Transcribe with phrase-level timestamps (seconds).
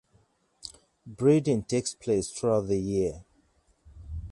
[1.05, 3.23] Breeding takes place throughout the year.